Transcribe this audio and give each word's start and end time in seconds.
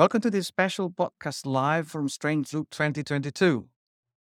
Welcome 0.00 0.22
to 0.22 0.30
this 0.30 0.46
special 0.46 0.88
podcast 0.88 1.44
live 1.44 1.86
from 1.88 2.08
Strange 2.08 2.54
Loop 2.54 2.70
2022. 2.70 3.68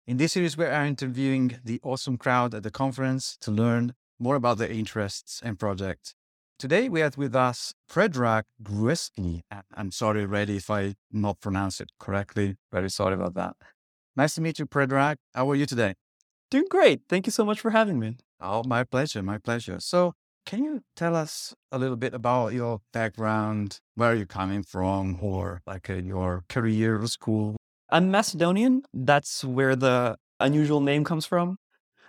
In 0.06 0.18
this 0.18 0.34
series, 0.34 0.56
we 0.56 0.66
are 0.66 0.86
interviewing 0.86 1.58
the 1.64 1.80
awesome 1.82 2.16
crowd 2.16 2.54
at 2.54 2.62
the 2.62 2.70
conference 2.70 3.36
to 3.40 3.50
learn 3.50 3.94
more 4.20 4.36
about 4.36 4.58
their 4.58 4.68
interests 4.68 5.40
and 5.44 5.58
projects. 5.58 6.14
Today, 6.60 6.88
we 6.88 7.00
have 7.00 7.18
with 7.18 7.34
us 7.34 7.74
Predrag 7.90 8.44
Gruevski. 8.62 9.40
I'm 9.74 9.90
sorry 9.90 10.20
already 10.20 10.58
if 10.58 10.70
I 10.70 10.94
not 11.10 11.40
pronounce 11.40 11.80
it 11.80 11.90
correctly. 11.98 12.54
Very 12.70 12.88
sorry 12.88 13.14
about 13.14 13.34
that. 13.34 13.56
Nice 14.14 14.36
to 14.36 14.42
meet 14.42 14.60
you, 14.60 14.66
Predrag. 14.66 15.16
How 15.34 15.50
are 15.50 15.56
you 15.56 15.66
today? 15.66 15.94
Doing 16.52 16.66
great. 16.70 17.00
Thank 17.08 17.26
you 17.26 17.32
so 17.32 17.44
much 17.44 17.58
for 17.58 17.70
having 17.70 17.98
me. 17.98 18.18
Oh, 18.40 18.62
my 18.64 18.84
pleasure. 18.84 19.24
My 19.24 19.38
pleasure. 19.38 19.80
So, 19.80 20.14
can 20.44 20.62
you 20.62 20.82
tell 20.94 21.16
us 21.16 21.54
a 21.72 21.78
little 21.78 21.96
bit 21.96 22.14
about 22.14 22.52
your 22.52 22.80
background, 22.92 23.80
where 23.94 24.14
you're 24.14 24.26
coming 24.26 24.62
from, 24.62 25.18
or 25.20 25.62
like 25.66 25.88
uh, 25.88 25.94
your 25.94 26.44
career 26.48 27.00
or 27.00 27.06
school? 27.06 27.56
I'm 27.90 28.10
Macedonian. 28.10 28.82
That's 28.92 29.44
where 29.44 29.76
the 29.76 30.16
unusual 30.40 30.80
name 30.80 31.04
comes 31.04 31.26
from. 31.26 31.56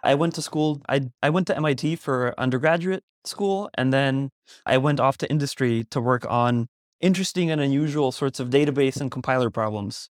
I 0.04 0.16
went 0.16 0.36
to 0.36 0.42
school, 0.42 0.82
I, 0.88 1.10
I 1.24 1.30
went 1.30 1.48
to 1.48 1.56
MIT 1.58 1.96
for 1.96 2.36
undergraduate 2.38 3.04
school, 3.24 3.70
and 3.74 3.92
then 3.92 4.30
I 4.66 4.78
went 4.78 5.00
off 5.00 5.18
to 5.20 5.30
industry 5.30 5.86
to 5.90 6.00
work 6.00 6.26
on 6.30 6.68
interesting 7.02 7.50
and 7.50 7.60
unusual 7.60 8.12
sorts 8.12 8.40
of 8.40 8.50
database 8.50 9.02
and 9.02 9.10
compiler 9.10 9.50
problems. 9.50 10.10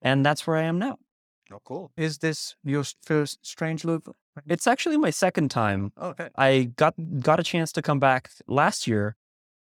And 0.00 0.24
that's 0.24 0.46
where 0.46 0.56
I 0.56 0.62
am 0.62 0.78
now. 0.78 0.96
Oh, 1.52 1.60
cool. 1.64 1.92
Is 1.96 2.18
this 2.18 2.56
your 2.64 2.84
first 3.02 3.44
Strange 3.44 3.84
Loop? 3.84 4.14
It's 4.46 4.66
actually 4.66 4.96
my 4.96 5.10
second 5.10 5.50
time. 5.50 5.92
Okay. 6.00 6.28
I 6.36 6.70
got 6.76 6.94
got 7.20 7.40
a 7.40 7.42
chance 7.42 7.72
to 7.72 7.82
come 7.82 8.00
back 8.00 8.30
last 8.46 8.86
year 8.86 9.16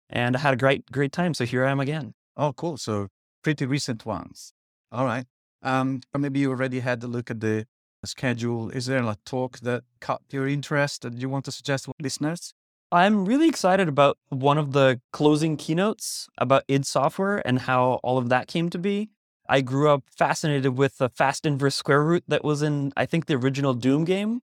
and 0.10 0.36
I 0.36 0.40
had 0.40 0.54
a 0.54 0.58
great 0.58 0.92
great 0.92 1.12
time. 1.12 1.34
So 1.34 1.46
here 1.46 1.66
I 1.66 1.72
am 1.72 1.80
again. 1.80 2.14
Oh, 2.38 2.54
cool. 2.54 2.78
So 2.78 3.10
pretty 3.44 3.66
recent 3.66 4.06
ones. 4.06 4.54
All 4.92 5.06
right. 5.06 5.26
Um, 5.62 6.02
maybe 6.18 6.40
you 6.40 6.50
already 6.50 6.80
had 6.80 7.04
a 7.04 7.08
look 7.08 7.32
at 7.32 7.40
the 7.40 7.66
schedule. 8.06 8.70
Is 8.70 8.86
there 8.88 9.02
a 9.02 9.18
talk 9.26 9.60
that 9.60 9.84
caught 10.02 10.22
your 10.30 10.48
interest 10.48 11.04
that 11.04 11.14
you 11.14 11.30
want 11.30 11.46
to 11.46 11.52
suggest 11.52 11.86
to 11.86 11.92
listeners? 12.00 12.54
I'm 12.92 13.26
really 13.26 13.48
excited 13.50 13.88
about 13.88 14.18
one 14.30 14.58
of 14.58 14.74
the 14.74 15.02
closing 15.12 15.58
keynotes 15.58 16.28
about 16.38 16.64
id 16.68 16.86
Software 16.86 17.42
and 17.48 17.60
how 17.60 18.00
all 18.04 18.18
of 18.18 18.30
that 18.30 18.48
came 18.48 18.70
to 18.70 18.78
be. 18.78 19.10
I 19.50 19.62
grew 19.62 19.90
up 19.90 20.04
fascinated 20.16 20.78
with 20.78 21.00
the 21.00 21.10
fast 21.10 21.46
inverse 21.46 21.76
square 21.76 22.04
root 22.04 22.24
that 22.28 22.44
was 22.44 22.62
in, 22.62 22.94
I 22.96 23.06
think, 23.06 23.26
the 23.26 23.36
original 23.36 23.74
Doom 23.74 24.06
game. 24.06 24.42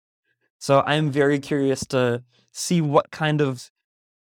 So 0.60 0.82
I'm 0.86 1.10
very 1.10 1.40
curious 1.40 1.86
to 1.86 2.22
see 2.52 2.82
what 2.82 3.10
kind 3.10 3.40
of 3.40 3.70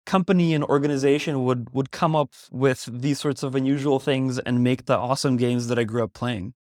company 0.05 0.53
and 0.53 0.63
organization 0.63 1.43
would 1.45 1.73
would 1.73 1.91
come 1.91 2.15
up 2.15 2.33
with 2.51 2.89
these 2.91 3.19
sorts 3.19 3.43
of 3.43 3.55
unusual 3.55 3.99
things 3.99 4.37
and 4.39 4.63
make 4.63 4.85
the 4.85 4.97
awesome 4.97 5.37
games 5.37 5.67
that 5.69 5.79
I 5.79 5.85
grew 5.85 6.03
up 6.03 6.13
playing. 6.13 6.53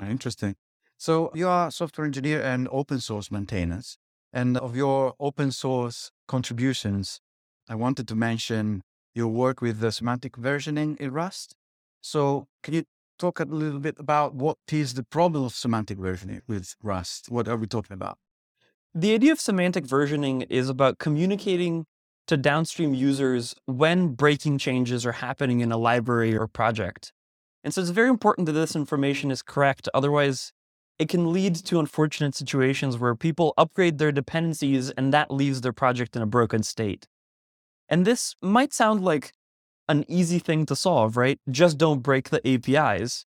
Interesting. 0.00 0.54
So 0.96 1.32
you 1.34 1.48
are 1.48 1.68
a 1.68 1.72
software 1.72 2.06
engineer 2.06 2.40
and 2.40 2.68
open 2.70 3.00
source 3.00 3.30
maintainers. 3.32 3.98
And 4.32 4.56
of 4.56 4.76
your 4.76 5.14
open 5.18 5.50
source 5.50 6.12
contributions, 6.28 7.20
I 7.68 7.74
wanted 7.74 8.06
to 8.08 8.14
mention 8.14 8.82
your 9.12 9.28
work 9.28 9.60
with 9.60 9.80
the 9.80 9.90
semantic 9.90 10.36
versioning 10.36 10.96
in 10.98 11.10
Rust. 11.12 11.56
So 12.00 12.46
can 12.62 12.74
you 12.74 12.84
talk 13.18 13.40
a 13.40 13.44
little 13.44 13.80
bit 13.80 13.96
about 13.98 14.34
what 14.34 14.58
is 14.70 14.94
the 14.94 15.02
problem 15.02 15.44
of 15.44 15.52
semantic 15.52 15.98
versioning 15.98 16.42
with 16.46 16.76
Rust? 16.80 17.28
What 17.28 17.48
are 17.48 17.56
we 17.56 17.66
talking 17.66 17.94
about? 17.94 18.18
The 18.94 19.14
idea 19.14 19.32
of 19.32 19.40
semantic 19.40 19.86
versioning 19.86 20.46
is 20.50 20.68
about 20.68 20.98
communicating 20.98 21.86
to 22.26 22.36
downstream 22.36 22.92
users 22.92 23.54
when 23.64 24.08
breaking 24.08 24.58
changes 24.58 25.06
are 25.06 25.12
happening 25.12 25.60
in 25.60 25.72
a 25.72 25.78
library 25.78 26.36
or 26.36 26.46
project. 26.46 27.10
And 27.64 27.72
so 27.72 27.80
it's 27.80 27.90
very 27.90 28.10
important 28.10 28.46
that 28.46 28.52
this 28.52 28.76
information 28.76 29.30
is 29.30 29.40
correct. 29.40 29.88
Otherwise, 29.94 30.52
it 30.98 31.08
can 31.08 31.32
lead 31.32 31.54
to 31.54 31.80
unfortunate 31.80 32.34
situations 32.34 32.98
where 32.98 33.14
people 33.14 33.54
upgrade 33.56 33.96
their 33.96 34.12
dependencies 34.12 34.90
and 34.90 35.12
that 35.14 35.30
leaves 35.30 35.62
their 35.62 35.72
project 35.72 36.14
in 36.14 36.20
a 36.20 36.26
broken 36.26 36.62
state. 36.62 37.06
And 37.88 38.04
this 38.04 38.34
might 38.42 38.74
sound 38.74 39.02
like 39.02 39.32
an 39.88 40.04
easy 40.06 40.38
thing 40.38 40.66
to 40.66 40.76
solve, 40.76 41.16
right? 41.16 41.38
Just 41.50 41.78
don't 41.78 42.00
break 42.00 42.28
the 42.28 42.46
APIs. 42.46 43.24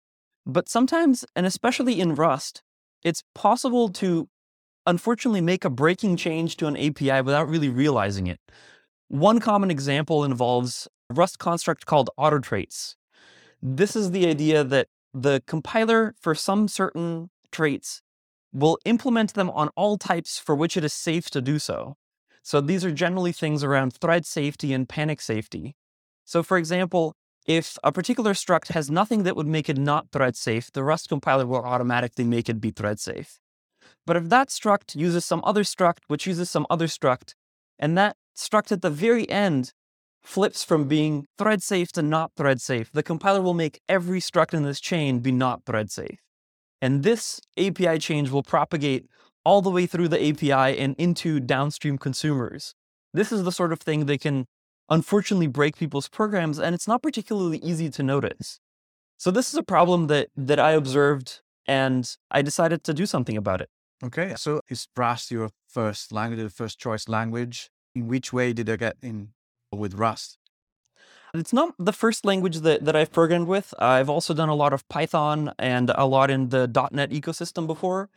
But 0.46 0.68
sometimes, 0.68 1.24
and 1.38 1.46
especially 1.46 2.02
in 2.02 2.16
Rust, 2.16 2.62
it's 3.02 3.24
possible 3.34 3.90
to 3.90 4.28
unfortunately 4.86 5.42
make 5.42 5.66
a 5.66 5.70
breaking 5.70 6.18
change 6.18 6.58
to 6.58 6.68
an 6.68 6.78
API 6.78 7.22
without 7.22 7.48
really 7.48 7.70
realizing 7.70 8.28
it. 8.28 8.40
One 9.08 9.40
common 9.40 9.72
example 9.72 10.24
involves 10.24 10.88
a 11.10 11.14
Rust 11.14 11.40
construct 11.40 11.86
called 11.86 12.10
auto 12.18 12.40
traits. 12.40 12.96
This 13.62 13.96
is 13.96 14.12
the 14.12 14.28
idea 14.28 14.64
that 14.64 14.88
the 15.14 15.44
compiler 15.46 16.16
for 16.20 16.34
some 16.34 16.68
certain 16.68 17.30
traits 17.52 18.02
will 18.52 18.78
implement 18.86 19.34
them 19.34 19.50
on 19.50 19.70
all 19.76 19.98
types 19.98 20.40
for 20.40 20.56
which 20.56 20.76
it 20.78 20.84
is 20.84 20.94
safe 20.94 21.30
to 21.32 21.42
do 21.42 21.60
so. 21.60 21.96
So 22.44 22.60
these 22.60 22.84
are 22.84 22.92
generally 22.92 23.32
things 23.32 23.64
around 23.64 23.94
thread 23.94 24.26
safety 24.26 24.74
and 24.74 24.88
panic 24.88 25.22
safety. 25.22 25.76
So 26.26 26.44
for 26.44 26.58
example, 26.58 27.16
if 27.46 27.78
a 27.84 27.92
particular 27.92 28.34
struct 28.34 28.70
has 28.70 28.90
nothing 28.90 29.24
that 29.24 29.36
would 29.36 29.48
make 29.48 29.70
it 29.70 29.78
not 29.78 30.12
thread 30.12 30.36
safe, 30.36 30.72
the 30.72 30.84
Rust 30.84 31.10
compiler 31.10 31.46
will 31.46 31.64
automatically 31.64 32.24
make 32.24 32.50
it 32.50 32.62
be 32.62 32.72
thread 32.72 33.00
safe. 33.00 33.40
But 34.06 34.18
if 34.18 34.30
that 34.30 34.50
struct 34.50 34.96
uses 34.96 35.26
some 35.26 35.42
other 35.46 35.64
struct, 35.64 36.00
which 36.08 36.28
uses 36.28 36.50
some 36.50 36.68
other 36.70 36.88
struct, 36.88 37.34
and 37.80 37.98
that 37.98 38.18
struct 38.36 38.72
at 38.72 38.82
the 38.82 38.90
very 38.90 39.30
end 39.30 39.72
flips 40.22 40.64
from 40.64 40.88
being 40.88 41.26
thread 41.38 41.62
safe 41.62 41.92
to 41.94 42.02
not 42.02 42.32
thread 42.36 42.62
safe, 42.62 42.92
the 42.92 43.04
compiler 43.04 43.42
will 43.42 43.54
make 43.54 43.82
every 43.88 44.20
struct 44.20 44.54
in 44.54 44.64
this 44.64 44.80
chain 44.80 45.20
be 45.20 45.32
not 45.32 45.66
thread 45.66 45.92
safe. 45.92 46.20
And 46.82 47.04
this 47.04 47.40
API 47.58 47.98
change 48.00 48.30
will 48.30 48.44
propagate 48.44 49.06
all 49.46 49.62
the 49.62 49.70
way 49.70 49.86
through 49.86 50.08
the 50.10 50.30
API 50.30 50.78
and 50.78 50.96
into 50.98 51.40
downstream 51.40 51.98
consumers. 51.98 52.76
This 53.14 53.32
is 53.32 53.44
the 53.44 53.52
sort 53.52 53.74
of 53.74 53.80
thing 53.80 54.06
that 54.06 54.22
can 54.22 54.46
unfortunately 54.90 55.48
break 55.48 55.78
people's 55.78 56.10
programs, 56.10 56.60
and 56.60 56.74
it's 56.74 56.88
not 56.88 57.02
particularly 57.02 57.58
easy 57.60 57.90
to 57.90 58.04
notice. 58.04 58.60
So 59.18 59.32
this 59.32 59.50
is 59.50 59.56
a 59.56 59.64
problem 59.64 60.08
that 60.08 60.30
that 60.36 60.60
I 60.60 60.72
observed, 60.72 61.42
and 61.66 62.10
I 62.32 62.42
decided 62.42 62.84
to 62.86 62.94
do 62.94 63.06
something 63.06 63.38
about 63.38 63.62
it. 63.62 63.70
Okay, 64.04 64.34
so 64.36 64.60
is 64.70 64.88
Rust 64.98 65.32
your 65.32 65.50
first 65.68 66.12
language, 66.12 66.40
your 66.40 66.50
first 66.50 66.78
choice 66.78 67.08
language? 67.08 67.70
In 67.96 68.08
which 68.08 68.34
way 68.34 68.52
did 68.52 68.70
I 68.70 68.76
get 68.76 68.98
in 69.02 69.30
with 69.72 69.94
Rust? 69.94 70.38
It's 71.34 71.54
not 71.54 71.74
the 71.80 71.94
first 71.94 72.26
language 72.26 72.60
that, 72.60 72.84
that 72.86 72.96
I've 72.96 73.12
programmed 73.12 73.48
with. 73.48 73.74
I've 73.80 74.10
also 74.10 74.34
done 74.34 74.50
a 74.50 74.56
lot 74.56 74.74
of 74.74 74.88
Python 74.90 75.54
and 75.58 75.90
a 75.96 76.06
lot 76.06 76.30
in 76.30 76.50
the 76.50 76.68
.NET 76.92 77.12
ecosystem 77.12 77.66
before. 77.66 78.10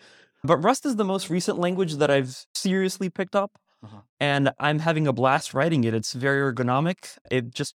But 0.42 0.58
Rust 0.58 0.84
is 0.84 0.97
the 0.97 1.04
most 1.04 1.30
recent 1.30 1.58
language 1.58 1.94
that 1.94 2.10
I've 2.10 2.47
seriously 2.54 3.08
picked 3.08 3.36
up. 3.36 3.53
Uh-huh. 3.82 4.00
And 4.18 4.50
I'm 4.58 4.80
having 4.80 5.06
a 5.06 5.12
blast 5.12 5.54
writing 5.54 5.84
it. 5.84 5.94
It's 5.94 6.12
very 6.12 6.53
ergonomic. 6.53 7.16
It 7.30 7.54
just 7.54 7.74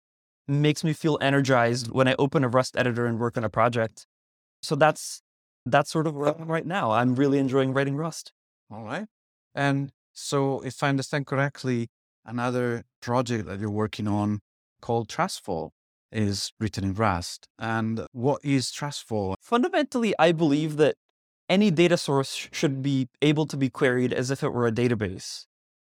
makes 0.47 0.83
me 0.83 0.93
feel 0.93 1.17
energized 1.19 1.91
when 1.91 2.07
I 2.07 2.15
open 2.17 2.43
a 2.43 2.47
Rust 2.47 2.77
editor 2.77 3.05
and 3.05 3.19
work 3.19 3.37
on 3.37 3.43
a 3.43 3.49
project. 3.49 4.07
So 4.61 4.75
that's 4.75 5.21
that's 5.71 5.91
sort 5.91 6.07
of 6.07 6.15
where 6.15 6.29
I'm 6.29 6.47
right 6.47 6.65
now. 6.65 6.91
I'm 6.91 7.15
really 7.15 7.39
enjoying 7.39 7.73
writing 7.73 7.95
Rust. 7.95 8.31
All 8.71 8.83
right. 8.83 9.05
And 9.55 9.91
so 10.13 10.61
if 10.61 10.83
I 10.83 10.89
understand 10.89 11.25
correctly, 11.27 11.89
another 12.25 12.83
project 13.01 13.45
that 13.47 13.59
you're 13.59 13.69
working 13.69 14.07
on 14.07 14.39
called 14.81 15.07
Trustfall 15.09 15.71
is 16.11 16.51
written 16.59 16.83
in 16.83 16.93
Rust. 16.93 17.47
And 17.59 18.05
what 18.11 18.43
is 18.43 18.71
Trustfall? 18.71 19.35
Fundamentally, 19.41 20.13
I 20.19 20.31
believe 20.31 20.77
that 20.77 20.95
any 21.49 21.71
data 21.71 21.97
source 21.97 22.47
should 22.51 22.81
be 22.81 23.07
able 23.21 23.45
to 23.47 23.57
be 23.57 23.69
queried 23.69 24.13
as 24.13 24.31
if 24.31 24.43
it 24.43 24.49
were 24.49 24.67
a 24.67 24.71
database. 24.71 25.45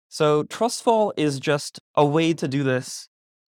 So 0.08 0.44
Trustfall 0.44 1.12
is 1.17 1.40
just 1.40 1.81
a 1.94 2.05
way 2.05 2.32
to 2.34 2.46
do 2.46 2.62
this 2.62 3.08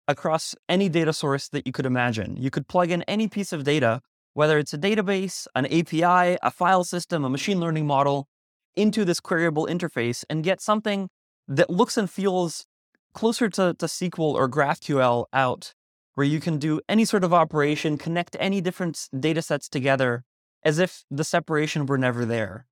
across 0.07 0.56
any 0.69 0.88
data 0.88 1.13
source 1.13 1.50
that 1.50 1.66
you 1.66 1.74
could 1.74 1.86
imagine. 1.86 2.38
You 2.38 2.51
could 2.51 2.68
plug 2.68 2.92
in 2.92 3.01
any 3.04 3.28
piece 3.28 3.51
of 3.51 3.63
data, 3.63 4.01
whether 4.35 4.59
it's 4.59 4.73
a 4.73 4.77
database, 4.77 5.47
an 5.55 5.65
API, 5.65 6.37
a 6.43 6.51
file 6.51 6.83
system, 6.83 7.23
a 7.23 7.29
machine 7.29 7.59
learning 7.59 7.87
model, 7.87 8.27
into 8.75 9.05
this 9.05 9.21
queryable 9.21 9.67
interface 9.67 10.25
and 10.29 10.43
get 10.43 10.59
something 10.59 11.07
that 11.47 11.69
looks 11.69 11.97
and 11.97 12.09
feels 12.09 12.65
closer 13.13 13.47
to, 13.49 13.73
to 13.79 13.85
SQL 13.85 14.33
or 14.33 14.49
GraphQL 14.49 15.25
out, 15.31 15.73
where 16.15 16.27
you 16.27 16.41
can 16.41 16.57
do 16.57 16.81
any 16.89 17.05
sort 17.05 17.23
of 17.23 17.33
operation, 17.33 17.97
connect 17.97 18.35
any 18.37 18.59
different 18.59 19.07
data 19.17 19.41
sets 19.41 19.69
together 19.69 20.25
as 20.63 20.79
if 20.79 21.05
the 21.09 21.23
separation 21.23 21.85
were 21.85 21.97
never 21.97 22.25
there. 22.25 22.67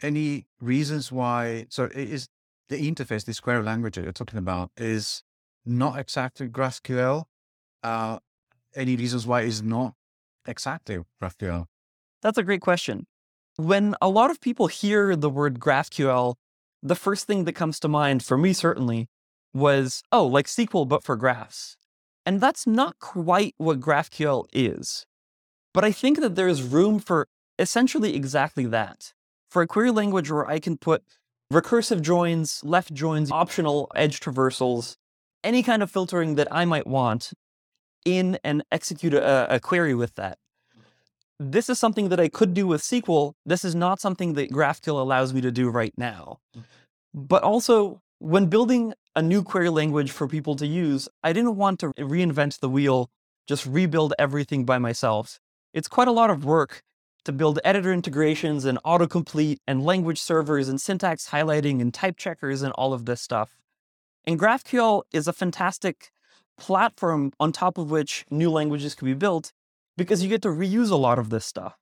Any 0.00 0.46
reasons 0.58 1.12
why? 1.12 1.66
So 1.68 1.84
is 1.92 2.28
the 2.70 2.90
interface, 2.90 3.26
this 3.26 3.40
query 3.40 3.62
language 3.62 3.96
that 3.96 4.04
you're 4.04 4.12
talking 4.12 4.38
about, 4.38 4.70
is 4.78 5.22
not 5.66 5.98
exactly 5.98 6.48
GraphQL. 6.48 7.24
Uh, 7.82 8.20
any 8.74 8.96
reasons 8.96 9.26
why 9.26 9.42
it's 9.42 9.60
not 9.60 9.92
exactly 10.46 10.98
GraphQL? 11.22 11.66
That's 12.22 12.38
a 12.38 12.42
great 12.42 12.60
question. 12.60 13.06
When 13.56 13.94
a 14.00 14.08
lot 14.08 14.30
of 14.30 14.40
people 14.40 14.66
hear 14.66 15.14
the 15.14 15.30
word 15.30 15.60
GraphQL, 15.60 16.34
the 16.82 16.94
first 16.94 17.26
thing 17.26 17.44
that 17.44 17.52
comes 17.52 17.78
to 17.80 17.88
mind, 17.88 18.22
for 18.22 18.36
me 18.36 18.52
certainly, 18.52 19.08
was, 19.52 20.02
oh, 20.10 20.26
like 20.26 20.46
SQL, 20.46 20.88
but 20.88 21.04
for 21.04 21.16
graphs. 21.16 21.76
And 22.26 22.40
that's 22.40 22.66
not 22.66 22.98
quite 22.98 23.54
what 23.58 23.80
GraphQL 23.80 24.46
is. 24.52 25.06
But 25.72 25.84
I 25.84 25.92
think 25.92 26.20
that 26.20 26.34
there 26.34 26.48
is 26.48 26.62
room 26.62 26.98
for 26.98 27.28
essentially 27.58 28.14
exactly 28.16 28.66
that. 28.66 29.12
For 29.50 29.62
a 29.62 29.66
query 29.66 29.90
language 29.90 30.30
where 30.30 30.48
I 30.48 30.58
can 30.58 30.76
put 30.76 31.02
recursive 31.52 32.00
joins, 32.00 32.62
left 32.64 32.92
joins, 32.92 33.30
optional 33.30 33.90
edge 33.94 34.20
traversals, 34.20 34.96
any 35.44 35.62
kind 35.62 35.82
of 35.82 35.90
filtering 35.90 36.34
that 36.36 36.48
I 36.50 36.64
might 36.64 36.86
want 36.86 37.32
in 38.04 38.38
and 38.44 38.64
execute 38.70 39.14
a, 39.14 39.54
a 39.54 39.60
query 39.60 39.94
with 39.94 40.14
that. 40.16 40.38
This 41.40 41.68
is 41.68 41.78
something 41.78 42.10
that 42.10 42.20
I 42.20 42.28
could 42.28 42.54
do 42.54 42.66
with 42.66 42.82
SQL. 42.82 43.32
This 43.44 43.64
is 43.64 43.74
not 43.74 44.00
something 44.00 44.34
that 44.34 44.50
GraphQL 44.50 45.00
allows 45.00 45.34
me 45.34 45.40
to 45.40 45.50
do 45.50 45.68
right 45.68 45.92
now. 45.96 46.38
But 47.12 47.42
also, 47.42 48.00
when 48.18 48.46
building 48.46 48.94
a 49.16 49.22
new 49.22 49.42
query 49.42 49.68
language 49.68 50.10
for 50.10 50.28
people 50.28 50.56
to 50.56 50.66
use, 50.66 51.08
I 51.22 51.32
didn't 51.32 51.56
want 51.56 51.80
to 51.80 51.88
reinvent 51.94 52.60
the 52.60 52.68
wheel, 52.68 53.10
just 53.46 53.66
rebuild 53.66 54.14
everything 54.18 54.64
by 54.64 54.78
myself. 54.78 55.38
It's 55.72 55.88
quite 55.88 56.08
a 56.08 56.12
lot 56.12 56.30
of 56.30 56.44
work 56.44 56.82
to 57.24 57.32
build 57.32 57.58
editor 57.64 57.92
integrations 57.92 58.64
and 58.64 58.78
autocomplete 58.84 59.58
and 59.66 59.84
language 59.84 60.20
servers 60.20 60.68
and 60.68 60.80
syntax 60.80 61.30
highlighting 61.30 61.80
and 61.80 61.92
type 61.92 62.16
checkers 62.16 62.62
and 62.62 62.72
all 62.74 62.92
of 62.92 63.06
this 63.06 63.20
stuff. 63.20 63.56
And 64.26 64.38
GraphQL 64.38 65.02
is 65.12 65.28
a 65.28 65.32
fantastic 65.32 66.10
platform 66.56 67.32
on 67.40 67.52
top 67.52 67.78
of 67.78 67.90
which 67.90 68.24
new 68.30 68.50
languages 68.50 68.94
can 68.94 69.06
be 69.06 69.14
built 69.14 69.52
because 69.96 70.22
you 70.22 70.28
get 70.28 70.42
to 70.42 70.48
reuse 70.48 70.90
a 70.90 70.96
lot 70.96 71.18
of 71.18 71.30
this 71.30 71.44
stuff. 71.44 71.76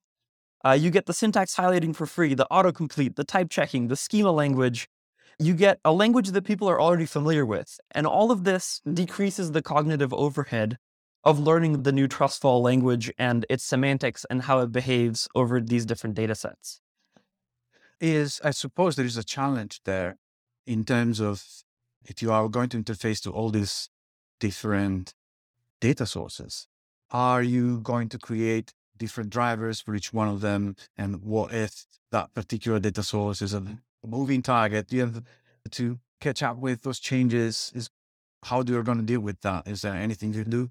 Uh, 0.65 0.73
you 0.73 0.91
get 0.91 1.07
the 1.07 1.13
syntax 1.13 1.57
highlighting 1.57 1.95
for 1.95 2.07
free, 2.07 2.35
the 2.35 2.47
autocomplete, 2.51 3.17
the 3.17 3.25
type 3.25 3.51
checking, 3.51 3.89
the 3.89 3.97
schema 3.97 4.31
language. 4.31 4.89
You 5.39 5.55
get 5.55 5.81
a 5.85 5.93
language 5.93 6.31
that 6.31 6.43
people 6.43 6.69
are 6.69 6.81
already 6.81 7.07
familiar 7.07 7.45
with. 7.45 7.81
And 7.91 8.07
all 8.07 8.31
of 8.31 8.45
this 8.45 8.81
decreases 8.93 9.53
the 9.53 9.63
cognitive 9.63 10.15
overhead 10.15 10.79
of 11.25 11.39
learning 11.39 11.83
the 11.83 11.93
new 11.93 12.07
trustfall 12.07 12.63
language 12.63 13.11
and 13.19 13.47
its 13.49 13.65
semantics 13.65 14.25
and 14.31 14.43
how 14.43 14.61
it 14.61 14.73
behaves 14.73 15.29
over 15.35 15.61
these 15.61 15.87
different 15.87 16.15
data 16.15 16.35
sets. 16.35 16.81
Is 18.01 18.41
I 18.43 18.51
suppose 18.51 18.97
there 18.97 19.07
is 19.07 19.17
a 19.17 19.25
challenge 19.25 19.81
there 19.85 20.17
in 20.67 20.85
terms 20.85 21.21
of 21.21 21.45
if 22.05 22.21
you 22.23 22.33
are 22.33 22.49
going 22.49 22.69
to 22.71 22.83
interface 22.83 23.21
to 23.23 23.31
all 23.31 23.51
these 23.51 23.89
different 24.47 25.15
data 25.81 26.05
sources, 26.05 26.67
are 27.13 27.45
you 27.45 27.79
going 27.81 28.09
to 28.09 28.19
create 28.19 28.73
different 28.99 29.31
drivers 29.31 29.81
for 29.81 29.95
each 29.95 30.13
one 30.13 30.29
of 30.35 30.41
them? 30.41 30.75
And 30.97 31.23
what 31.23 31.55
if 31.55 31.85
that 32.11 32.35
particular 32.35 32.81
data 32.81 33.05
source 33.05 33.41
is 33.41 33.55
a 33.55 33.63
moving 34.05 34.43
target? 34.43 34.89
Do 34.89 34.97
you 34.97 35.03
have 35.03 35.23
to 35.71 36.01
catch 36.21 36.43
up 36.43 36.57
with 36.57 36.83
those 36.83 36.99
changes? 36.99 37.71
Is 37.73 37.89
how 38.43 38.65
do 38.65 38.73
you 38.73 38.83
going 38.83 38.99
to 38.99 39.05
deal 39.05 39.21
with 39.21 39.41
that? 39.43 39.69
Is 39.69 39.83
there 39.83 39.95
anything 39.95 40.35
you 40.35 40.43
can 40.43 40.51
do? 40.51 40.71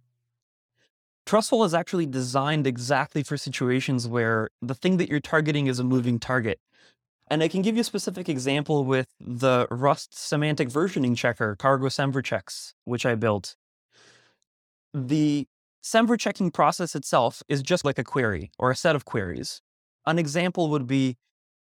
Trustfall 1.26 1.66
is 1.66 1.74
actually 1.74 2.08
designed 2.08 2.68
exactly 2.68 3.24
for 3.24 3.38
situations 3.38 4.06
where 4.06 4.50
the 4.62 4.76
thing 4.76 4.98
that 4.98 5.08
you're 5.08 5.22
targeting 5.34 5.68
is 5.68 5.80
a 5.80 5.84
moving 5.84 6.20
target. 6.20 6.60
And 7.30 7.42
I 7.42 7.48
can 7.48 7.62
give 7.62 7.76
you 7.76 7.82
a 7.82 7.92
specific 7.94 8.28
example 8.28 8.84
with 8.84 9.08
the 9.22 9.66
Rust 9.72 10.10
semantic 10.14 10.68
versioning 10.68 11.16
checker, 11.16 11.56
Cargo 11.56 11.88
Semver 11.88 12.22
checks, 12.22 12.74
which 12.84 13.06
I 13.06 13.16
built. 13.16 13.56
The 14.94 15.48
Semver 15.84 16.20
checking 16.20 16.52
process 16.52 16.96
itself 16.96 17.42
is 17.48 17.62
just 17.62 17.86
like 17.86 17.98
a 17.98 18.04
query 18.04 18.52
or 18.60 18.72
a 18.72 18.76
set 18.76 18.96
of 18.96 19.06
queries. 19.06 19.62
An 20.06 20.20
example 20.20 20.70
would 20.70 20.88
be 20.88 21.18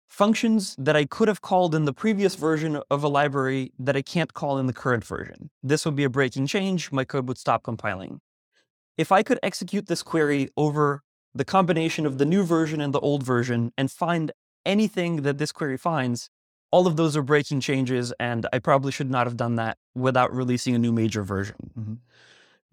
functions 0.08 0.76
that 0.78 0.96
I 0.96 1.06
could 1.06 1.28
have 1.28 1.42
called 1.42 1.74
in 1.74 1.86
the 1.86 1.94
previous 1.94 2.36
version 2.36 2.82
of 2.92 3.04
a 3.04 3.08
library 3.08 3.72
that 3.80 3.96
I 3.96 4.02
can't 4.02 4.34
call 4.34 4.60
in 4.60 4.68
the 4.68 4.74
current 4.74 5.04
version. 5.04 5.50
This 5.64 5.86
would 5.86 5.96
be 5.96 6.04
a 6.04 6.10
breaking 6.10 6.48
change, 6.48 6.92
my 6.92 7.04
code 7.04 7.28
would 7.28 7.38
stop 7.40 7.64
compiling 7.64 8.22
if 8.98 9.12
I 9.12 9.24
could 9.24 9.40
execute 9.42 9.88
this 9.88 10.04
query 10.04 10.50
over 10.56 11.04
the 11.34 11.46
combination 11.46 12.06
of 12.06 12.18
the 12.18 12.26
new 12.26 12.44
version 12.44 12.80
and 12.80 12.94
the 12.94 13.00
old 13.00 13.24
version 13.24 13.72
and 13.78 13.90
find 13.90 14.32
anything 14.66 15.24
that 15.24 15.38
this 15.38 15.52
query 15.52 15.78
finds, 15.78 16.30
all 16.72 16.88
of 16.88 16.96
those 16.96 17.18
are 17.18 17.24
breaking 17.24 17.60
changes, 17.60 18.14
and 18.20 18.48
I 18.54 18.60
probably 18.60 18.92
should 18.92 19.10
not 19.10 19.28
have 19.28 19.38
done 19.38 19.56
that 19.56 19.78
without 19.96 20.34
releasing 20.34 20.76
a 20.76 20.80
new 20.80 20.92
major 20.92 21.24
version. 21.24 21.56
Mm-hmm. 21.78 21.94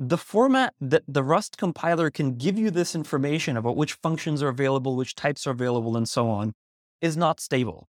The 0.02 0.16
format 0.16 0.72
that 0.80 1.02
the 1.06 1.22
Rust 1.22 1.58
compiler 1.58 2.10
can 2.10 2.36
give 2.36 2.58
you 2.58 2.70
this 2.70 2.94
information 2.94 3.58
about 3.58 3.76
which 3.76 3.92
functions 3.92 4.42
are 4.42 4.48
available, 4.48 4.96
which 4.96 5.14
types 5.14 5.46
are 5.46 5.50
available, 5.50 5.94
and 5.94 6.08
so 6.08 6.30
on 6.30 6.54
is 7.02 7.18
not 7.18 7.38
stable. 7.38 7.86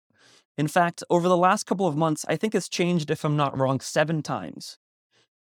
In 0.56 0.68
fact, 0.68 1.04
over 1.10 1.28
the 1.28 1.36
last 1.36 1.66
couple 1.66 1.88
of 1.88 1.98
months, 1.98 2.24
I 2.30 2.36
think 2.36 2.54
it's 2.54 2.70
changed, 2.70 3.10
if 3.10 3.26
I'm 3.26 3.36
not 3.36 3.58
wrong, 3.58 3.80
seven 3.80 4.22
times. 4.22 4.78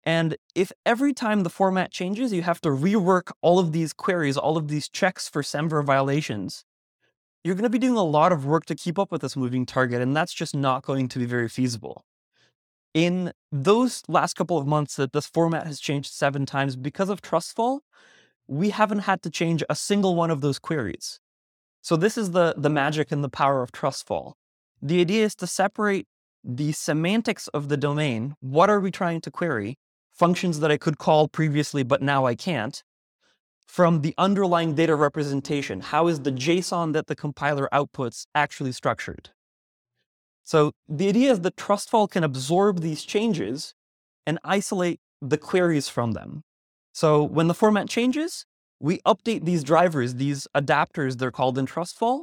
And 0.05 0.37
if 0.55 0.71
every 0.87 1.13
time 1.13 1.43
the 1.43 1.51
format 1.51 1.91
changes, 1.91 2.33
you 2.33 2.43
have 2.43 2.61
to 2.61 2.69
rework 2.69 3.33
all 3.43 3.59
of 3.59 3.73
these 3.73 3.93
queries, 3.93 4.37
all 4.37 4.57
of 4.57 4.69
these 4.69 4.89
checks 4.89 5.29
for 5.29 5.43
Semver 5.43 5.85
violations, 5.85 6.65
you're 7.43 7.57
going 7.57 7.65
to 7.65 7.71
be 7.71 7.81
doing 7.81 7.97
a 7.97 8.05
lot 8.05 8.31
of 8.31 8.47
work 8.47 8.67
to 8.67 8.77
keep 8.77 9.01
up 9.01 9.11
with 9.11 9.23
this 9.23 9.35
moving 9.35 9.67
target, 9.67 10.01
and 10.01 10.17
that's 10.17 10.33
just 10.33 10.55
not 10.55 10.85
going 10.85 11.09
to 11.09 11.19
be 11.19 11.27
very 11.27 11.49
feasible. 11.49 12.05
In 12.97 13.31
those 13.53 14.03
last 14.09 14.37
couple 14.37 14.57
of 14.57 14.67
months 14.67 14.97
that 14.97 15.13
this 15.13 15.27
format 15.27 15.67
has 15.67 15.81
changed 15.81 16.15
seven 16.15 16.47
times 16.47 16.77
because 16.77 17.11
of 17.11 17.21
Trustfall, 17.21 17.81
we 18.47 18.71
haven't 18.71 19.01
had 19.01 19.21
to 19.21 19.29
change 19.29 19.63
a 19.69 19.75
single 19.75 20.15
one 20.15 20.31
of 20.31 20.41
those 20.41 20.59
queries. 20.59 21.21
So 21.83 21.97
this 21.97 22.17
is 22.17 22.31
the, 22.31 22.55
the 22.57 22.71
magic 22.71 23.13
and 23.13 23.23
the 23.23 23.29
power 23.29 23.63
of 23.63 23.71
Trustfall. 23.71 24.33
The 24.81 25.03
idea 25.03 25.27
is 25.27 25.35
to 25.35 25.47
separate 25.47 26.07
the 26.43 26.73
semantics 26.73 27.49
of 27.49 27.69
the 27.69 27.77
domain, 27.77 28.35
what 28.41 28.71
are 28.71 28.81
we 28.81 28.91
trying 28.91 29.21
to 29.21 29.31
query, 29.31 29.77
functions 30.11 30.61
that 30.61 30.71
I 30.71 30.79
could 30.79 30.97
call 30.97 31.29
previously, 31.29 31.83
but 31.83 32.01
now 32.01 32.25
I 32.25 32.35
can't, 32.35 32.83
from 33.67 34.01
the 34.01 34.15
underlying 34.17 34.75
data 34.75 34.95
representation. 34.95 35.83
How 35.83 36.07
is 36.07 36.21
the 36.21 36.33
JSON 36.33 36.95
that 36.95 37.09
the 37.09 37.15
compiler 37.15 37.69
outputs 37.75 38.25
actually 38.35 38.73
structured? 38.73 39.33
So 40.47 40.71
the 40.89 41.09
idea 41.09 41.33
is 41.33 41.41
that 41.41 41.57
Trustfall 41.57 42.09
can 42.09 42.23
absorb 42.23 42.81
these 42.81 43.03
changes 43.03 43.75
and 44.25 44.39
isolate 44.45 45.01
the 45.21 45.37
queries 45.37 45.89
from 45.89 46.13
them. 46.13 46.45
So 46.93 47.25
when 47.25 47.49
the 47.49 47.55
format 47.55 47.89
changes, 47.89 48.47
we 48.79 48.99
update 49.01 49.45
these 49.45 49.65
drivers, 49.65 50.15
these 50.15 50.47
adapters, 50.55 51.19
they're 51.19 51.33
called 51.33 51.59
in 51.59 51.67
Trustfall. 51.67 52.23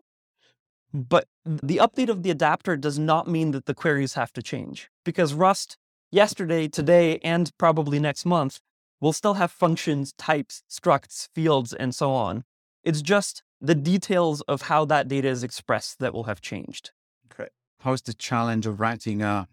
But 0.94 1.26
the 1.44 1.78
update 1.78 2.08
of 2.08 2.24
the 2.24 2.32
adapter 2.32 2.78
does 2.78 2.98
not 2.98 3.28
mean 3.28 3.52
that 3.52 3.66
the 3.66 3.74
queries 3.74 4.14
have 4.14 4.32
to 4.34 4.42
change 4.42 4.90
because 5.04 5.34
Rust 5.34 5.76
yesterday, 6.10 6.70
today, 6.70 7.18
and 7.26 7.52
probably 7.58 8.00
next 8.00 8.26
month, 8.26 8.62
we'll 9.02 9.12
still 9.12 9.34
have 9.34 9.52
functions, 9.52 10.14
types, 10.18 10.64
structs, 10.72 11.28
fields, 11.36 11.74
and 11.74 11.94
so 11.94 12.12
on. 12.12 12.46
It's 12.86 13.02
just 13.02 13.44
the 13.60 13.76
details 13.76 14.40
of 14.42 14.64
how 14.64 14.86
that 14.86 15.10
data 15.10 15.28
is 15.28 15.44
expressed 15.44 16.00
that 16.00 16.14
will 16.14 16.24
have 16.24 16.40
changed. 16.40 16.92
How's 17.84 18.02
the 18.02 18.14
challenge 18.14 18.66
of 18.66 18.80
writing 18.80 19.22
a 19.22 19.50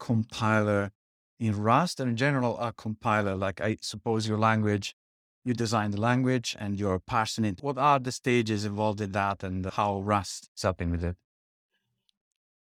compiler 0.00 0.90
in 1.38 1.62
Rust 1.62 2.00
and 2.00 2.08
in 2.08 2.16
general 2.16 2.58
a 2.58 2.72
compiler? 2.72 3.36
Like 3.36 3.60
I 3.60 3.76
suppose 3.82 4.26
your 4.26 4.38
language, 4.38 4.96
you 5.44 5.52
design 5.52 5.90
the 5.90 6.00
language 6.00 6.56
and 6.58 6.80
you're 6.80 6.98
parsing 6.98 7.44
it. 7.44 7.62
What 7.62 7.76
are 7.76 7.98
the 7.98 8.10
stages 8.10 8.64
involved 8.64 9.02
in 9.02 9.12
that 9.12 9.42
and 9.42 9.66
how 9.66 10.00
Rust 10.00 10.48
is 10.56 10.62
helping 10.62 10.90
with 10.90 11.04
it? 11.04 11.16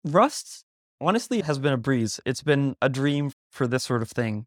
Rust 0.03 0.65
honestly 0.99 1.41
has 1.41 1.57
been 1.57 1.73
a 1.73 1.77
breeze. 1.77 2.19
It's 2.23 2.43
been 2.43 2.75
a 2.79 2.87
dream 2.87 3.31
for 3.49 3.65
this 3.65 3.83
sort 3.83 4.03
of 4.03 4.11
thing. 4.11 4.45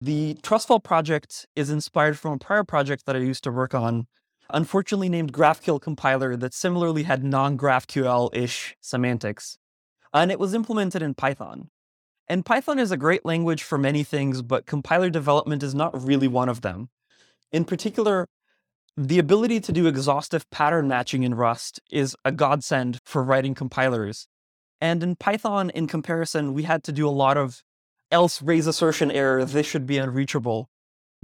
The 0.00 0.34
Trustfall 0.42 0.82
project 0.82 1.46
is 1.54 1.70
inspired 1.70 2.18
from 2.18 2.32
a 2.32 2.38
prior 2.38 2.64
project 2.64 3.06
that 3.06 3.14
I 3.14 3.20
used 3.20 3.44
to 3.44 3.52
work 3.52 3.72
on, 3.72 4.08
unfortunately 4.50 5.08
named 5.08 5.32
GraphQL 5.32 5.80
compiler 5.80 6.34
that 6.34 6.54
similarly 6.54 7.04
had 7.04 7.22
non-GraphQL-ish 7.22 8.74
semantics. 8.80 9.58
And 10.12 10.30
it 10.30 10.38
was 10.38 10.54
implemented 10.54 11.02
in 11.02 11.14
Python. 11.14 11.70
And 12.28 12.44
Python 12.44 12.78
is 12.78 12.90
a 12.90 12.96
great 12.96 13.24
language 13.24 13.62
for 13.62 13.78
many 13.78 14.04
things, 14.04 14.42
but 14.42 14.66
compiler 14.66 15.10
development 15.10 15.62
is 15.62 15.74
not 15.74 16.06
really 16.06 16.28
one 16.28 16.48
of 16.48 16.60
them. 16.60 16.88
In 17.50 17.64
particular, 17.64 18.28
the 18.96 19.18
ability 19.18 19.60
to 19.60 19.72
do 19.72 19.86
exhaustive 19.86 20.48
pattern 20.50 20.88
matching 20.88 21.22
in 21.22 21.34
Rust 21.34 21.80
is 21.90 22.14
a 22.24 22.32
godsend 22.32 23.00
for 23.04 23.22
writing 23.22 23.54
compilers 23.54 24.28
and 24.82 25.00
in 25.04 25.14
Python, 25.14 25.70
in 25.70 25.86
comparison, 25.86 26.54
we 26.54 26.64
had 26.64 26.82
to 26.84 26.92
do 26.92 27.08
a 27.08 27.10
lot 27.10 27.36
of 27.36 27.62
else 28.10 28.42
raise 28.42 28.66
assertion 28.66 29.12
error, 29.12 29.44
this 29.44 29.64
should 29.64 29.86
be 29.86 29.96
unreachable 29.96 30.68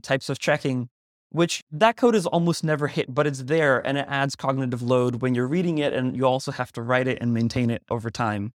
types 0.00 0.28
of 0.28 0.38
checking, 0.38 0.88
which 1.30 1.64
that 1.72 1.96
code 1.96 2.14
is 2.14 2.24
almost 2.24 2.62
never 2.62 2.86
hit, 2.86 3.12
but 3.12 3.26
it's 3.26 3.42
there 3.42 3.84
and 3.84 3.98
it 3.98 4.06
adds 4.08 4.36
cognitive 4.36 4.80
load 4.80 5.22
when 5.22 5.34
you're 5.34 5.48
reading 5.48 5.78
it 5.78 5.92
and 5.92 6.16
you 6.16 6.24
also 6.24 6.52
have 6.52 6.70
to 6.70 6.82
write 6.82 7.08
it 7.08 7.18
and 7.20 7.34
maintain 7.34 7.68
it 7.68 7.82
over 7.90 8.10
time. 8.10 8.52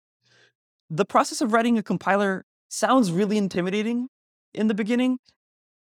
The 0.89 1.05
process 1.05 1.39
of 1.39 1.53
writing 1.53 1.77
a 1.77 1.83
compiler 1.83 2.45
sounds 2.67 3.11
really 3.11 3.37
intimidating 3.37 4.07
in 4.55 4.67
the 4.67 4.73
beginning. 4.73 5.19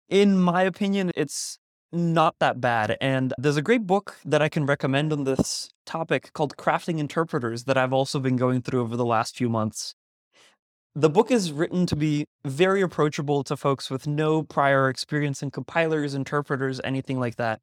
In 0.10 0.40
my 0.40 0.64
opinion, 0.64 1.12
it's 1.16 1.60
not 1.92 2.36
that 2.40 2.60
bad. 2.60 2.98
And 3.00 3.32
there's 3.38 3.58
a 3.58 3.62
great 3.62 3.86
book 3.86 4.18
that 4.26 4.42
I 4.42 4.50
can 4.50 4.66
recommend 4.66 5.14
on 5.14 5.24
this 5.24 5.70
topic 5.86 6.34
called 6.34 6.58
Crafting 6.58 6.98
Interpreters 6.98 7.66
that 7.66 7.78
I've 7.78 7.94
also 7.94 8.20
been 8.20 8.36
going 8.36 8.64
through 8.64 8.82
over 8.82 8.98
the 8.98 9.06
last 9.06 9.38
few 9.38 9.48
months. 9.48 9.94
The 10.96 11.10
book 11.10 11.30
is 11.30 11.52
written 11.52 11.86
to 11.88 11.96
be 11.96 12.26
very 12.44 12.82
approachable 12.82 13.44
to 13.44 13.56
folks 13.56 13.92
with 13.92 14.08
no 14.08 14.42
prior 14.42 14.90
experience 14.90 15.44
in 15.44 15.52
compilers, 15.52 16.16
interpreters, 16.16 16.82
anything 16.84 17.20
like 17.20 17.36
that. 17.36 17.60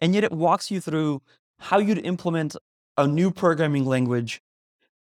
And 0.00 0.14
yet 0.14 0.24
it 0.24 0.32
walks 0.32 0.70
you 0.70 0.80
through 0.80 1.20
how 1.58 1.78
you'd 1.78 1.98
implement 1.98 2.56
a 2.96 3.06
new 3.06 3.30
programming 3.30 3.84
language 3.84 4.40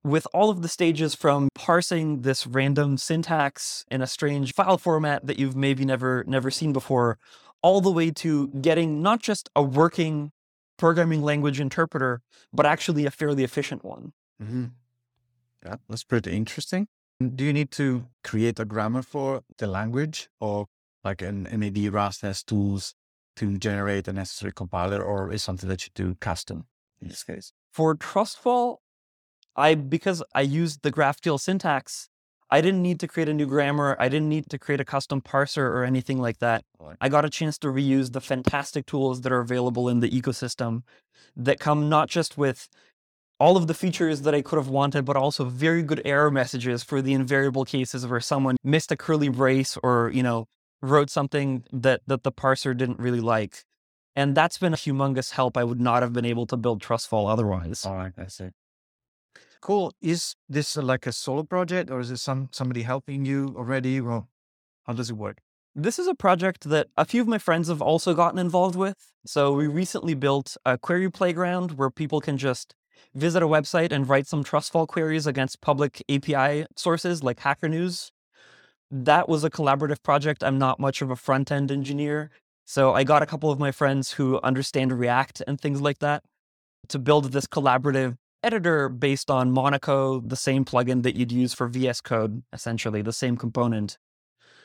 with 0.07 0.27
all 0.33 0.51
of 0.51 0.63
the 0.63 0.69
stages 0.69 1.15
from 1.15 1.49
parsing 1.55 2.23
this 2.23 2.47
random 2.47 2.97
syntax 2.97 3.85
in 3.91 4.01
a 4.01 4.07
strange 4.07 4.55
file 4.55 4.79
format 4.79 5.27
that 5.27 5.39
you've 5.39 5.57
maybe 5.57 5.85
never 5.85 6.25
never 6.27 6.51
seen 6.51 6.73
before 6.73 7.19
all 7.61 7.81
the 7.81 7.91
way 7.91 8.11
to 8.11 8.49
getting 8.61 9.03
not 9.03 9.21
just 9.21 9.51
a 9.57 9.63
working 9.63 10.31
programming 10.77 11.23
language 11.23 11.59
interpreter 11.61 12.21
but 12.53 12.65
actually 12.65 13.05
a 13.05 13.11
fairly 13.11 13.45
efficient 13.45 13.85
one 13.85 14.13
Mm-hmm. 14.43 14.67
Yeah, 15.65 15.77
that's 15.89 16.05
pretty 16.05 16.37
interesting. 16.37 16.89
Do 17.19 17.43
you 17.43 17.55
need 17.55 17.71
to 17.71 18.07
create 18.23 18.61
a 18.61 18.67
grammar 18.67 19.01
for 19.01 19.43
the 19.57 19.67
language 19.67 20.29
or 20.41 20.67
like 21.03 21.23
an 21.23 21.45
NAD 21.51 21.91
Rust 21.91 22.21
has 22.21 22.43
tools 22.43 22.95
to 23.37 23.57
generate 23.57 24.09
a 24.09 24.13
necessary 24.13 24.53
compiler 24.53 25.03
or 25.03 25.33
is 25.33 25.43
something 25.43 25.71
that 25.71 25.87
you 25.87 25.91
do 25.95 26.17
custom 26.21 26.67
in 27.01 27.09
this 27.09 27.25
case? 27.25 27.55
for 27.77 27.95
trustfall 27.95 28.79
i 29.57 29.75
because 29.75 30.23
i 30.35 30.41
used 30.41 30.83
the 30.83 30.93
graphql 30.93 31.41
syntax 31.41 32.09
i 32.51 32.61
didn't 32.61 32.83
need 32.83 33.01
to 33.01 33.09
create 33.09 33.29
a 33.29 33.35
new 33.35 33.47
grammar 33.47 33.97
i 33.99 34.09
didn't 34.09 34.29
need 34.29 34.49
to 34.49 34.59
create 34.59 34.81
a 34.81 34.85
custom 34.85 35.21
parser 35.21 35.63
or 35.63 35.85
anything 35.85 36.21
like 36.21 36.39
that 36.39 36.65
I 37.01 37.09
got 37.09 37.25
a 37.25 37.31
chance 37.31 37.59
to 37.59 37.69
reuse 37.69 38.13
the 38.13 38.21
fantastic 38.21 38.87
tools 38.87 39.23
that 39.23 39.33
are 39.33 39.41
available 39.41 39.89
in 39.89 40.01
the 40.01 40.09
ecosystem 40.09 40.83
that 41.37 41.59
come 41.59 41.89
not 41.89 42.09
just 42.09 42.39
with 42.39 42.69
all 43.39 43.57
of 43.57 43.67
the 43.67 43.75
features 43.75 44.23
that 44.23 44.35
I 44.35 44.41
could 44.41 44.57
have 44.57 44.69
wanted, 44.69 45.05
but 45.05 45.17
also 45.17 45.45
very 45.45 45.83
good 45.83 46.01
error 46.05 46.31
messages 46.31 46.83
for 46.83 47.03
the 47.03 47.13
invariable 47.13 47.65
cases 47.65 48.07
where 48.07 48.21
someone 48.21 48.57
missed 48.65 48.91
a 48.91 48.97
curly 48.97 49.29
brace 49.29 49.77
or, 49.83 50.11
you 50.15 50.23
know, 50.23 50.47
wrote 50.81 51.11
something 51.11 51.65
that, 51.73 52.01
that 52.07 52.23
the 52.23 52.33
parser 52.33 52.77
didn't 52.77 52.99
really 52.99 53.21
like. 53.21 53.65
And 54.15 54.35
that's 54.35 54.57
been 54.57 54.73
a 54.73 54.77
humongous 54.77 55.33
help. 55.33 55.59
I 55.59 55.65
would 55.65 55.81
not 55.81 56.03
have 56.03 56.15
been 56.15 56.25
able 56.25 56.47
to 56.47 56.57
build 56.57 56.83
Trustfall 56.83 57.31
otherwise. 57.31 57.85
All 57.85 57.97
right, 57.97 58.13
I 58.17 58.29
see. 58.29 58.49
Cool. 59.61 59.93
Is 60.01 60.35
this 60.49 60.77
uh, 60.77 60.83
like 60.83 61.07
a 61.07 61.13
solo 61.13 61.43
project 61.43 61.91
or 61.91 62.01
is 62.01 62.11
it 62.11 62.19
some 62.19 62.49
somebody 62.53 62.83
helping 62.83 63.25
you 63.25 63.55
already? 63.57 64.01
Well, 64.01 64.29
how 64.85 64.93
does 64.93 65.11
it 65.11 65.17
work? 65.17 65.39
This 65.75 65.99
is 65.99 66.07
a 66.07 66.15
project 66.15 66.69
that 66.71 66.89
a 66.97 67.05
few 67.05 67.21
of 67.21 67.29
my 67.29 67.39
friends 67.39 67.69
have 67.69 67.83
also 67.83 68.15
gotten 68.15 68.39
involved 68.39 68.77
with. 68.77 68.97
So 69.27 69.53
we 69.53 69.67
recently 69.67 70.15
built 70.15 70.57
a 70.65 70.79
query 70.79 71.11
playground 71.11 71.73
where 71.73 71.91
people 71.91 72.21
can 72.21 72.39
just 72.39 72.75
visit 73.15 73.43
a 73.43 73.47
website 73.47 73.93
and 73.93 74.09
write 74.09 74.27
some 74.27 74.43
trustfall 74.43 74.87
queries 74.87 75.27
against 75.27 75.61
public 75.61 76.03
API 76.09 76.67
sources 76.77 77.23
like 77.23 77.41
Hacker 77.41 77.69
News. 77.69 78.11
That 78.91 79.29
was 79.29 79.45
a 79.45 79.51
collaborative 79.51 80.03
project. 80.03 80.45
I'm 80.45 80.59
not 80.59 80.81
much 80.81 81.03
of 81.03 81.11
a 81.11 81.17
front 81.17 81.53
end 81.53 81.71
engineer. 81.71 82.31
So 82.65 82.95
I 82.95 83.05
got 83.05 83.23
a 83.23 83.27
couple 83.27 83.51
of 83.51 83.59
my 83.59 83.71
friends 83.71 84.13
who 84.13 84.41
understand 84.43 84.99
React 84.99 85.43
and 85.47 85.61
things 85.61 85.81
like 85.81 85.99
that 85.99 86.23
to 86.89 86.99
build 86.99 87.33
this 87.33 87.47
collaborative 87.47 88.17
editor 88.43 88.89
based 88.89 89.31
on 89.31 89.51
Monaco, 89.51 90.21
the 90.21 90.37
same 90.37 90.65
plugin 90.65 91.03
that 91.03 91.17
you'd 91.17 91.33
use 91.33 91.53
for 91.55 91.69
VS 91.69 92.01
Code, 92.01 92.43
essentially, 92.53 93.03
the 93.03 93.13
same 93.13 93.37
component. 93.37 93.99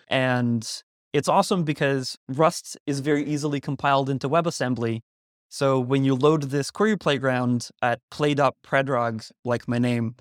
And 0.08 0.68
it's 1.13 1.28
awesome 1.28 1.63
because 1.63 2.18
Rust 2.28 2.78
is 2.86 3.00
very 3.00 3.25
easily 3.25 3.60
compiled 3.60 4.10
into 4.10 4.30
WebAssembly. 4.30 5.01
So 5.50 5.80
when 5.80 6.06
you 6.06 6.16
load 6.16 6.44
this 6.44 6.72
query 6.72 6.98
playground 6.98 7.70
at 7.82 8.00
play.predr.ag, 8.10 9.25
like 9.44 9.68
my 9.68 9.78
name, 9.78 10.16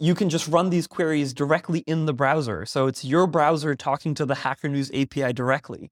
you 0.00 0.16
can 0.16 0.28
just 0.28 0.48
run 0.48 0.70
these 0.70 0.88
queries 0.88 1.32
directly 1.32 1.80
in 1.86 2.06
the 2.06 2.12
browser. 2.12 2.66
So 2.66 2.88
it's 2.88 3.04
your 3.04 3.28
browser 3.28 3.76
talking 3.76 4.14
to 4.14 4.26
the 4.26 4.34
Hacker 4.34 4.68
News 4.68 4.90
API 4.92 5.32
directly. 5.32 5.90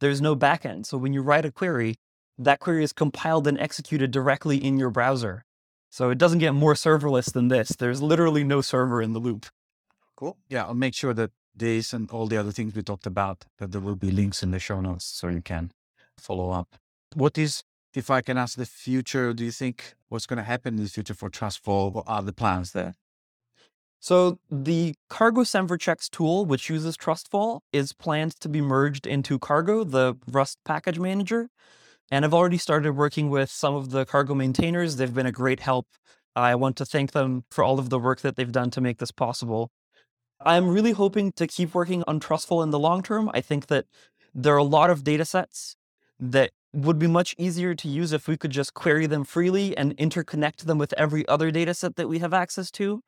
There's 0.00 0.22
no 0.22 0.34
backend. 0.34 0.86
So 0.86 0.96
when 0.96 1.12
you 1.12 1.20
write 1.20 1.44
a 1.44 1.52
query, 1.52 1.96
that 2.38 2.60
query 2.60 2.84
is 2.84 2.94
compiled 2.94 3.46
and 3.46 3.58
executed 3.58 4.10
directly 4.10 4.56
in 4.56 4.78
your 4.78 4.88
browser. 4.88 5.44
So 5.90 6.10
it 6.10 6.18
doesn't 6.18 6.38
get 6.38 6.54
more 6.54 6.74
serverless 6.74 7.32
than 7.32 7.48
this. 7.48 7.70
There's 7.70 8.00
literally 8.00 8.44
no 8.44 8.60
server 8.60 9.02
in 9.02 9.12
the 9.12 9.18
loop. 9.18 9.46
Cool. 10.16 10.38
Yeah, 10.48 10.64
I'll 10.64 10.74
make 10.74 10.94
sure 10.94 11.12
that 11.14 11.30
this 11.54 11.92
and 11.92 12.08
all 12.10 12.26
the 12.26 12.36
other 12.36 12.52
things 12.52 12.74
we 12.74 12.82
talked 12.82 13.06
about, 13.06 13.44
that 13.58 13.72
there 13.72 13.80
will 13.80 13.96
be 13.96 14.10
links 14.10 14.42
in 14.42 14.52
the 14.52 14.60
show 14.60 14.80
notes 14.80 15.04
so 15.04 15.28
you 15.28 15.42
can 15.42 15.72
follow 16.16 16.50
up. 16.50 16.76
What 17.14 17.36
is, 17.36 17.64
if 17.92 18.08
I 18.08 18.20
can 18.20 18.38
ask 18.38 18.56
the 18.56 18.66
future, 18.66 19.32
do 19.32 19.44
you 19.44 19.50
think 19.50 19.94
what's 20.08 20.26
going 20.26 20.36
to 20.36 20.44
happen 20.44 20.76
in 20.76 20.84
the 20.84 20.88
future 20.88 21.14
for 21.14 21.28
Trustfall? 21.28 21.92
What 21.92 22.04
are 22.06 22.22
the 22.22 22.32
plans 22.32 22.70
there? 22.70 22.94
So 23.98 24.38
the 24.48 24.94
Cargo 25.08 25.42
Semverchecks 25.42 26.08
tool, 26.08 26.46
which 26.46 26.70
uses 26.70 26.96
Trustfall, 26.96 27.60
is 27.72 27.92
planned 27.92 28.38
to 28.40 28.48
be 28.48 28.60
merged 28.60 29.06
into 29.06 29.38
Cargo, 29.38 29.84
the 29.84 30.16
Rust 30.30 30.58
package 30.64 30.98
manager. 30.98 31.48
And 32.10 32.24
I've 32.24 32.34
already 32.34 32.58
started 32.58 32.92
working 32.92 33.30
with 33.30 33.50
some 33.50 33.74
of 33.74 33.90
the 33.90 34.04
Cargo 34.04 34.34
maintainers. 34.34 34.96
They've 34.96 35.14
been 35.14 35.26
a 35.26 35.32
great 35.32 35.60
help. 35.60 35.86
I 36.34 36.54
want 36.54 36.76
to 36.76 36.84
thank 36.84 37.12
them 37.12 37.44
for 37.50 37.62
all 37.62 37.78
of 37.78 37.90
the 37.90 37.98
work 37.98 38.20
that 38.20 38.36
they've 38.36 38.50
done 38.50 38.70
to 38.72 38.80
make 38.80 38.98
this 38.98 39.10
possible. 39.10 39.70
I'm 40.40 40.68
really 40.68 40.92
hoping 40.92 41.32
to 41.32 41.46
keep 41.46 41.74
working 41.74 42.02
on 42.06 42.18
Trustfall 42.18 42.62
in 42.62 42.70
the 42.70 42.78
long 42.78 43.02
term. 43.02 43.30
I 43.34 43.40
think 43.40 43.66
that 43.66 43.84
there 44.34 44.54
are 44.54 44.58
a 44.58 44.64
lot 44.64 44.90
of 44.90 45.04
data 45.04 45.24
sets 45.24 45.76
that 46.18 46.50
would 46.72 46.98
be 46.98 47.06
much 47.06 47.34
easier 47.36 47.74
to 47.74 47.88
use 47.88 48.12
if 48.12 48.28
we 48.28 48.36
could 48.36 48.50
just 48.50 48.74
query 48.74 49.06
them 49.06 49.24
freely 49.24 49.76
and 49.76 49.96
interconnect 49.96 50.58
them 50.58 50.78
with 50.78 50.94
every 50.96 51.26
other 51.28 51.50
data 51.50 51.74
set 51.74 51.96
that 51.96 52.08
we 52.08 52.20
have 52.20 52.32
access 52.32 52.70
to. 52.70 53.02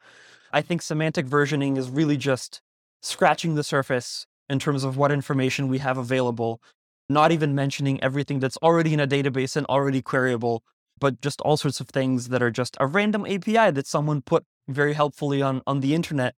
I 0.52 0.62
think 0.62 0.82
semantic 0.82 1.26
versioning 1.26 1.78
is 1.78 1.88
really 1.88 2.16
just 2.16 2.60
scratching 3.00 3.54
the 3.54 3.64
surface 3.64 4.26
in 4.48 4.58
terms 4.58 4.84
of 4.84 4.96
what 4.96 5.12
information 5.12 5.68
we 5.68 5.78
have 5.78 5.96
available, 5.96 6.60
not 7.08 7.32
even 7.32 7.54
mentioning 7.54 8.02
everything 8.02 8.40
that's 8.40 8.56
already 8.58 8.94
in 8.94 9.00
a 9.00 9.06
database 9.06 9.56
and 9.56 9.66
already 9.66 10.02
queryable, 10.02 10.60
but 10.98 11.20
just 11.20 11.40
all 11.42 11.56
sorts 11.56 11.80
of 11.80 11.88
things 11.88 12.28
that 12.28 12.42
are 12.42 12.50
just 12.50 12.76
a 12.80 12.86
random 12.86 13.26
API 13.26 13.70
that 13.70 13.86
someone 13.86 14.22
put 14.22 14.44
very 14.68 14.94
helpfully 14.94 15.42
on, 15.42 15.62
on 15.66 15.80
the 15.80 15.94
internet 15.94 16.34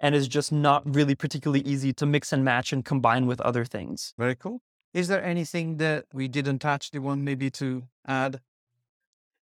and 0.00 0.14
is 0.14 0.28
just 0.28 0.52
not 0.52 0.82
really 0.94 1.14
particularly 1.14 1.60
easy 1.60 1.92
to 1.92 2.06
mix 2.06 2.32
and 2.32 2.44
match 2.44 2.72
and 2.72 2.84
combine 2.84 3.26
with 3.26 3.40
other 3.40 3.64
things. 3.64 4.14
Very 4.18 4.34
cool. 4.34 4.60
Is 4.94 5.08
there 5.08 5.22
anything 5.22 5.76
that 5.76 6.06
we 6.12 6.28
didn't 6.28 6.60
touch 6.60 6.90
you 6.92 7.02
want 7.02 7.22
maybe 7.22 7.50
to 7.50 7.84
add? 8.06 8.40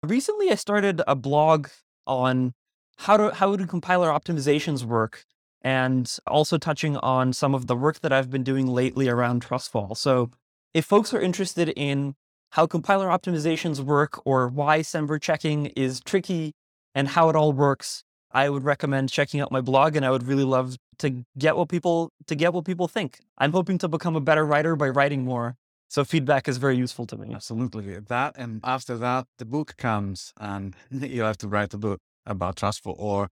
Recently, 0.04 0.52
I 0.52 0.56
started 0.56 1.02
a 1.08 1.16
blog 1.16 1.68
on 2.08 2.54
how 2.98 3.18
to 3.18 3.34
how 3.36 3.56
do 3.56 3.66
compiler 3.66 4.10
optimizations 4.10 4.84
work, 4.84 5.26
and 5.62 6.18
also 6.28 6.58
touching 6.58 6.98
on 6.98 7.34
some 7.34 7.54
of 7.54 7.68
the 7.68 7.76
work 7.76 8.00
that 8.02 8.14
I've 8.14 8.30
been 8.30 8.44
doing 8.44 8.68
lately 8.68 9.10
around 9.10 9.46
Trustfall. 9.46 9.98
So, 9.98 10.30
if 10.76 10.84
folks 10.84 11.14
are 11.14 11.22
interested 11.22 11.70
in 11.70 12.16
how 12.50 12.68
compiler 12.68 13.08
optimizations 13.08 13.80
work 13.80 14.20
or 14.26 14.50
why 14.50 14.82
Semver 14.82 15.22
checking 15.22 15.68
is 15.68 16.02
tricky 16.02 16.52
and 16.94 17.08
how 17.08 17.30
it 17.30 17.36
all 17.36 17.54
works, 17.54 18.04
I 18.32 18.50
would 18.50 18.66
recommend 18.66 19.10
checking 19.10 19.40
out 19.40 19.54
my 19.54 19.62
blog, 19.62 19.96
and 19.96 20.06
I 20.06 20.12
would 20.12 20.28
really 20.28 20.44
love 20.44 20.76
to 21.00 21.24
get 21.38 21.56
what 21.56 21.70
people 21.70 22.12
to 22.28 22.36
get 22.36 22.54
what 22.54 22.66
people 22.66 22.90
think. 22.90 23.20
I'm 23.38 23.54
hoping 23.54 23.78
to 23.80 23.88
become 23.88 24.18
a 24.18 24.20
better 24.20 24.46
writer 24.46 24.76
by 24.76 24.90
writing 24.90 25.24
more, 25.24 25.56
so 25.88 26.04
feedback 26.04 26.50
is 26.50 26.58
very 26.58 26.76
useful 26.76 27.06
to 27.08 27.16
me. 27.18 27.34
Absolutely. 27.34 27.98
That 28.00 28.36
and 28.38 28.60
after 28.66 28.98
that, 28.98 29.28
the 29.38 29.46
book 29.46 29.78
comes 29.78 30.34
and 30.38 30.76
you 30.92 31.22
have 31.22 31.38
to 31.38 31.48
write 31.48 31.74
a 31.74 31.78
book 31.78 32.02
about 32.26 32.58
Trustfall 32.58 32.96
or 32.98 33.30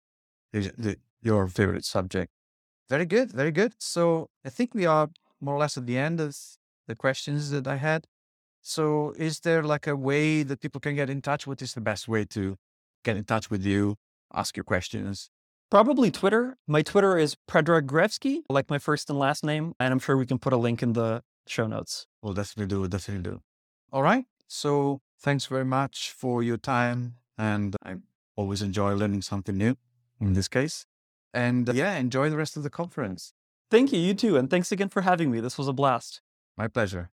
the, 0.51 0.71
the, 0.75 0.97
your 1.21 1.47
favorite 1.47 1.85
subject. 1.85 2.31
Very 2.89 3.05
good. 3.05 3.31
Very 3.31 3.51
good. 3.51 3.75
So 3.77 4.29
I 4.43 4.49
think 4.49 4.73
we 4.73 4.87
are 4.87 5.09
more 5.39 5.53
or 5.53 5.59
less 5.59 5.77
at 5.77 5.85
the 5.85 5.99
end 5.99 6.19
of 6.19 6.35
the 6.87 6.95
questions 6.95 7.51
that 7.51 7.67
I 7.67 7.75
had. 7.75 8.07
So 8.61 9.13
is 9.17 9.41
there 9.41 9.63
like 9.63 9.87
a 9.87 9.95
way 9.95 10.43
that 10.43 10.59
people 10.59 10.81
can 10.81 10.95
get 10.95 11.09
in 11.09 11.21
touch? 11.21 11.47
What 11.47 11.61
is 11.61 11.73
the 11.73 11.81
best 11.81 12.07
way 12.07 12.25
to 12.25 12.57
get 13.03 13.15
in 13.15 13.23
touch 13.23 13.49
with 13.49 13.63
you, 13.65 13.95
ask 14.33 14.57
your 14.57 14.63
questions? 14.63 15.29
Probably 15.69 16.11
Twitter. 16.11 16.57
My 16.65 16.81
Twitter 16.81 17.17
is 17.17 17.35
Predrag 17.49 17.83
Gruevski, 17.87 18.41
like 18.49 18.69
my 18.69 18.79
first 18.79 19.09
and 19.09 19.19
last 19.19 19.43
name, 19.43 19.73
and 19.79 19.91
I'm 19.91 19.99
sure 19.99 20.17
we 20.17 20.25
can 20.25 20.39
put 20.39 20.53
a 20.53 20.57
link 20.57 20.81
in 20.81 20.93
the 20.93 21.23
show 21.45 21.67
notes. 21.67 22.07
We'll 22.21 22.33
definitely 22.33 22.67
do. 22.67 22.79
We'll 22.79 22.89
definitely 22.89 23.29
do. 23.31 23.41
All 23.91 24.03
right. 24.03 24.25
So 24.47 25.01
thanks 25.19 25.45
very 25.45 25.65
much 25.65 26.11
for 26.11 26.41
your 26.41 26.57
time. 26.57 27.15
And 27.37 27.75
I 27.85 27.97
always 28.35 28.61
enjoy 28.61 28.93
learning 28.93 29.21
something 29.21 29.57
new 29.57 29.75
in 30.19 30.33
this 30.33 30.47
case. 30.47 30.85
And 31.33 31.69
uh, 31.69 31.73
yeah, 31.73 31.97
enjoy 31.97 32.29
the 32.29 32.37
rest 32.37 32.57
of 32.57 32.63
the 32.63 32.69
conference. 32.69 33.33
Thank 33.69 33.91
you, 33.91 33.99
you 33.99 34.13
too, 34.13 34.37
and 34.37 34.49
thanks 34.49 34.71
again 34.71 34.89
for 34.89 35.01
having 35.01 35.29
me. 35.29 35.41
This 35.41 35.57
was 35.57 35.67
a 35.67 35.73
blast. 35.73 36.21
My 36.57 36.67
pleasure. 36.67 37.11